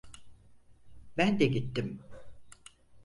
[1.17, 1.99] Ben de gittim.